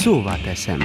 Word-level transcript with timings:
Szóvá 0.00 0.36
teszem. 0.36 0.80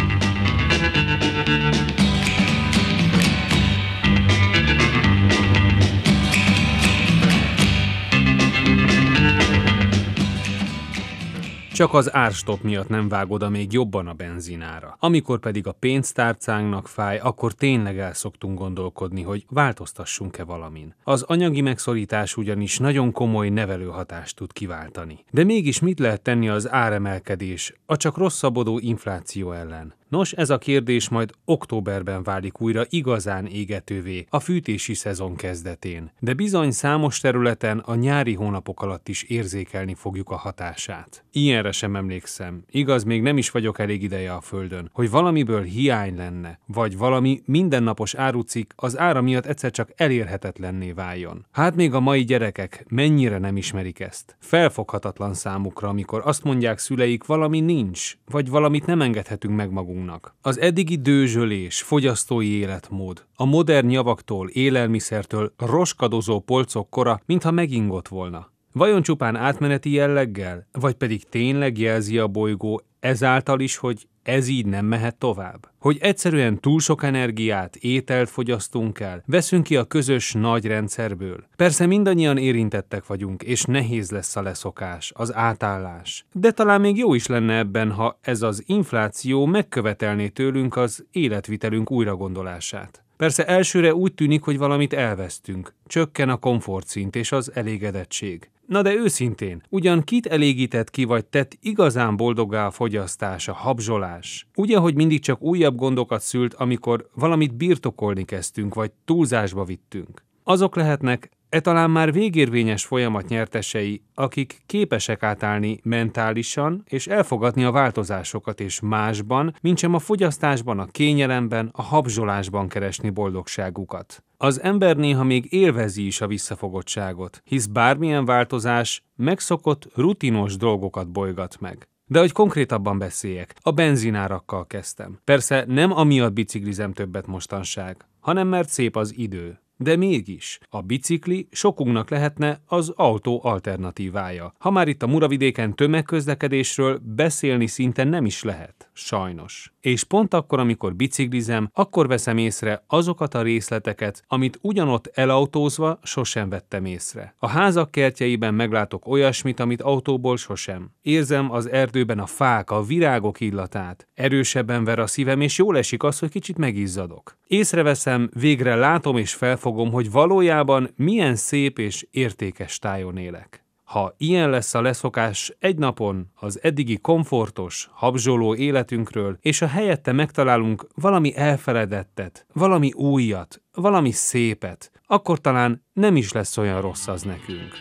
Csak 11.76 11.94
az 11.94 12.14
árstop 12.14 12.62
miatt 12.62 12.90
nem 12.90 13.10
vágod 13.10 13.44
a 13.44 13.50
még 13.50 13.74
jobban 13.74 14.08
a 14.08 14.14
benzinára. 14.14 14.98
Amikor 15.00 15.40
pedig 15.40 15.68
a 15.68 15.72
pénztárcánknak 15.72 16.88
fáj, 16.88 17.18
akkor 17.18 17.54
tényleg 17.54 18.00
el 18.00 18.14
szoktunk 18.14 18.58
gondolkodni, 18.58 19.22
hogy 19.22 19.46
változtassunk-e 19.50 20.44
valamin. 20.44 20.96
Az 21.04 21.22
anyagi 21.22 21.62
megszorítás 21.62 22.38
ugyanis 22.38 22.78
nagyon 22.78 23.12
komoly 23.12 23.50
nevelő 23.50 23.88
hatást 23.88 24.36
tud 24.36 24.54
kiváltani. 24.54 25.20
De 25.32 25.44
mégis 25.44 25.80
mit 25.80 26.00
lehet 26.00 26.22
tenni 26.22 26.50
az 26.50 26.72
áremelkedés, 26.72 27.74
a 27.86 27.98
csak 27.98 28.18
rosszabbodó 28.18 28.80
infláció 28.80 29.52
ellen? 29.52 29.94
Nos, 30.10 30.32
ez 30.32 30.50
a 30.50 30.58
kérdés 30.58 31.10
majd 31.10 31.32
októberben 31.46 32.24
válik 32.24 32.62
újra 32.62 32.84
igazán 32.90 33.46
égetővé 33.46 34.26
a 34.30 34.40
fűtési 34.40 34.94
szezon 34.94 35.36
kezdetén, 35.36 36.12
de 36.20 36.34
bizony 36.34 36.72
számos 36.72 37.20
területen 37.20 37.80
a 37.80 37.96
nyári 37.96 38.34
hónapok 38.34 38.82
alatt 38.82 39.08
is 39.08 39.24
érzékelni 39.24 39.94
fogjuk 39.94 40.30
a 40.30 40.36
hatását. 40.36 41.24
Ilyenre 41.32 41.72
sem 41.72 41.96
emlékszem, 41.96 42.64
igaz, 42.70 43.04
még 43.04 43.22
nem 43.22 43.38
is 43.38 43.52
vagyok 43.52 43.80
elég 43.80 44.04
ideje 44.04 44.34
a 44.34 44.42
földön, 44.42 44.90
hogy 44.94 45.10
valamiből 45.10 45.62
hiány 45.62 46.16
lenne, 46.16 46.60
vagy 46.66 46.98
valami 46.98 47.42
mindennapos 47.46 48.14
árucik 48.14 48.74
az 48.76 48.98
ára 48.98 49.22
miatt 49.22 49.46
egyszer 49.46 49.72
csak 49.72 49.92
elérhetetlenné 49.96 50.92
váljon. 50.92 51.46
Hát 51.52 51.76
még 51.76 51.94
a 51.94 52.00
mai 52.00 52.24
gyerekek 52.24 52.86
mennyire 52.90 53.38
nem 53.38 53.58
ismerik 53.58 54.00
ezt. 54.00 54.36
Felfoghatatlan 54.40 55.34
számukra, 55.34 55.90
amikor 55.90 56.22
azt 56.26 56.44
mondják 56.44 56.80
szüleik, 56.80 57.26
valami 57.26 57.60
nincs, 57.60 58.18
vagy 58.26 58.50
valamit 58.50 58.86
nem 58.86 59.02
engedhetünk 59.02 59.56
meg 59.56 59.72
magunknak 59.72 59.94
magunknak. 59.96 60.36
Az 60.42 60.60
eddigi 60.60 60.96
dőzsölés, 60.96 61.82
fogyasztói 61.82 62.48
életmód, 62.48 63.26
a 63.36 63.46
modern 63.46 63.90
javaktól, 63.90 64.50
élelmiszertől 64.50 65.54
roskadozó 65.58 66.40
polcok 66.40 66.90
kora, 66.90 67.22
mintha 67.26 67.52
megingott 67.52 68.08
volna. 68.08 68.52
Vajon 68.72 69.02
csupán 69.02 69.36
átmeneti 69.36 69.92
jelleggel, 69.92 70.68
vagy 70.72 70.94
pedig 70.94 71.30
tényleg 71.30 71.78
jelzi 71.78 72.18
a 72.18 72.28
bolygó 72.28 72.82
ezáltal 73.00 73.60
is, 73.60 73.78
hogy 73.78 74.08
ez 74.26 74.48
így 74.48 74.66
nem 74.66 74.86
mehet 74.86 75.16
tovább? 75.16 75.70
Hogy 75.80 75.98
egyszerűen 76.02 76.60
túl 76.60 76.80
sok 76.80 77.04
energiát, 77.04 77.76
ételt 77.76 78.30
fogyasztunk 78.30 79.00
el, 79.00 79.24
veszünk 79.26 79.64
ki 79.64 79.76
a 79.76 79.84
közös 79.84 80.34
nagy 80.34 80.66
rendszerből. 80.66 81.44
Persze 81.56 81.86
mindannyian 81.86 82.38
érintettek 82.38 83.08
vagyunk, 83.08 83.44
és 83.44 83.64
nehéz 83.64 84.12
lesz 84.12 84.36
a 84.36 84.42
leszokás, 84.42 85.12
az 85.16 85.36
átállás. 85.36 86.26
De 86.32 86.52
talán 86.52 86.82
még 86.82 86.98
jó 86.98 87.14
is 87.14 87.28
lenne 87.28 87.58
ebben, 87.58 87.92
ha 87.92 88.20
ez 88.22 88.42
az 88.42 88.64
infláció 88.66 89.46
megkövetelné 89.46 90.28
tőlünk 90.28 90.76
az 90.76 91.06
életvitelünk 91.12 91.92
újragondolását. 91.92 93.04
Persze 93.18 93.46
elsőre 93.46 93.94
úgy 93.94 94.14
tűnik, 94.14 94.44
hogy 94.44 94.58
valamit 94.58 94.94
elvesztünk. 94.94 95.74
Csökken 95.88 96.30
a 96.30 96.38
komfortszint 96.38 97.16
és 97.16 97.32
az 97.32 97.52
elégedettség. 97.54 98.50
Na 98.68 98.82
de 98.82 98.94
őszintén, 98.94 99.62
ugyan 99.70 100.02
kit 100.02 100.26
elégített 100.26 100.90
ki 100.90 101.04
vagy 101.04 101.26
tett 101.26 101.58
igazán 101.62 102.18
boldoggá 102.18 102.66
a 102.66 102.72
fogyasztás, 102.72 103.48
a 103.48 103.54
habzsolás? 103.54 104.48
Ugye, 104.56 104.78
hogy 104.78 104.96
mindig 104.96 105.20
csak 105.20 105.42
újabb 105.42 105.76
gondokat 105.76 106.22
szült, 106.22 106.54
amikor 106.54 107.10
valamit 107.14 107.56
birtokolni 107.56 108.26
kezdtünk, 108.26 108.74
vagy 108.74 108.92
túlzásba 109.06 109.64
vittünk? 109.64 110.24
Azok 110.44 110.76
lehetnek 110.76 111.30
E 111.56 111.60
talán 111.60 111.90
már 111.90 112.14
végérvényes 112.14 112.86
folyamat 112.86 113.28
nyertesei, 113.28 114.02
akik 114.14 114.62
képesek 114.66 115.24
átállni 115.24 115.80
mentálisan 115.84 116.84
és 116.86 117.08
elfogadni 117.08 117.64
a 117.64 117.72
változásokat 117.72 118.60
és 118.60 118.80
másban, 118.80 119.56
mintsem 119.62 119.94
a 119.94 120.00
fogyasztásban, 120.00 120.80
a 120.80 120.86
kényelemben, 120.86 121.70
a 121.72 121.82
habzsolásban 121.82 122.68
keresni 122.68 123.10
boldogságukat. 123.10 124.24
Az 124.38 124.62
ember 124.62 124.98
néha 124.98 125.24
még 125.24 125.54
élvezi 125.54 126.06
is 126.06 126.22
a 126.22 126.28
visszafogottságot, 126.28 127.42
hisz 127.44 127.66
bármilyen 127.66 128.26
változás 128.26 129.04
megszokott, 129.16 129.88
rutinos 129.96 130.58
dolgokat 130.58 131.12
bolygat 131.12 131.60
meg. 131.60 131.88
De 132.08 132.20
hogy 132.20 132.32
konkrétabban 132.32 132.98
beszéljek, 132.98 133.56
a 133.62 133.72
benzinárakkal 133.72 134.68
kezdtem. 134.68 135.20
Persze 135.24 135.64
nem 135.68 135.92
amiatt 135.92 136.34
biciklizem 136.34 136.94
többet 136.94 137.28
mostanság, 137.28 138.06
hanem 138.20 138.48
mert 138.48 138.70
szép 138.70 138.96
az 138.96 139.18
idő. 139.18 139.60
De 139.78 139.96
mégis, 139.96 140.60
a 140.70 140.82
bicikli 140.82 141.48
sokunknak 141.52 142.10
lehetne 142.10 142.62
az 142.66 142.90
autó 142.96 143.40
alternatívája. 143.44 144.54
Ha 144.60 144.72
már 144.72 144.88
itt 144.88 145.04
a 145.04 145.08
Muravidéken 145.08 145.76
tömegközlekedésről 145.76 147.00
beszélni 147.04 147.68
szinte 147.68 148.04
nem 148.04 148.26
is 148.26 148.44
lehet, 148.44 148.90
sajnos. 148.96 149.74
És 149.82 150.04
pont 150.04 150.34
akkor, 150.34 150.60
amikor 150.60 150.96
biciklizem, 150.96 151.70
akkor 151.74 152.08
veszem 152.08 152.38
észre 152.38 152.84
azokat 152.88 153.34
a 153.34 153.42
részleteket, 153.42 154.24
amit 154.28 154.60
ugyanott 154.62 155.12
elautózva 155.14 156.00
sosem 156.04 156.50
vettem 156.50 156.86
észre. 156.86 157.36
A 157.40 157.48
házak 157.48 157.92
kertjeiben 157.92 158.54
meglátok 158.54 159.08
olyasmit, 159.08 159.60
amit 159.60 159.82
autóból 159.82 160.38
sosem. 160.38 160.92
Érzem 161.02 161.52
az 161.52 161.70
erdőben 161.70 162.20
a 162.20 162.26
fák, 162.26 162.72
a 162.72 162.84
virágok 162.84 163.40
illatát. 163.40 164.08
Erősebben 164.14 164.84
ver 164.84 165.00
a 165.00 165.08
szívem, 165.08 165.42
és 165.42 165.58
jól 165.58 165.78
esik 165.78 166.04
az, 166.04 166.20
hogy 166.20 166.30
kicsit 166.30 166.58
megizzadok. 166.58 167.38
Észreveszem, 167.48 168.30
végre 168.34 168.76
látom 168.76 169.18
és 169.18 169.34
felfogom, 169.34 169.92
hogy 169.92 170.12
valójában 170.12 170.90
milyen 170.96 171.36
szép 171.36 171.80
és 171.80 172.08
értékes 172.12 172.80
tájon 172.80 173.18
élek. 173.18 173.65
Ha 173.86 174.14
ilyen 174.18 174.50
lesz 174.50 174.74
a 174.74 174.82
leszokás 174.82 175.56
egy 175.60 175.78
napon 175.78 176.32
az 176.36 176.60
eddigi 176.64 176.98
komfortos, 176.98 177.90
habzsoló 177.94 178.56
életünkről, 178.56 179.38
és 179.42 179.62
a 179.62 179.68
helyette 179.68 180.12
megtalálunk 180.12 180.88
valami 180.96 181.36
elfeledettet, 181.36 182.46
valami 182.54 182.92
újat, 182.94 183.62
valami 183.74 184.12
szépet, 184.12 184.92
akkor 185.08 185.40
talán 185.40 185.86
nem 185.94 186.16
is 186.16 186.32
lesz 186.32 186.58
olyan 186.58 186.82
rossz 186.82 187.08
az 187.08 187.22
nekünk. 187.22 187.74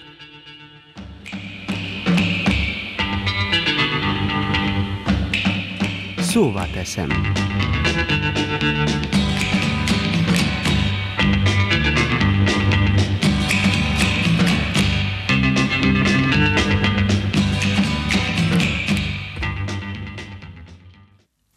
Szóval 6.18 6.66
teszem. 6.72 7.08